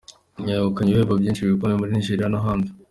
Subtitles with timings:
[0.47, 2.69] Yegukanye ibihembo byinshi bikomeye muri Nigeria no hanze.